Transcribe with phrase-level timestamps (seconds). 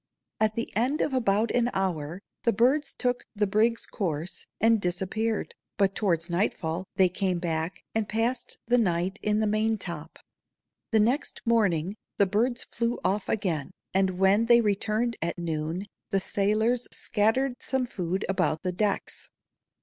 [0.39, 5.53] At the end of about an hour the birds took the brig's course, and disappeared,
[5.77, 10.17] but towards nightfall they came back and passed the night in the main top.
[10.89, 16.19] The next morning the birds flew off again, and when they returned at noon the
[16.19, 19.29] sailors scattered some food about the decks.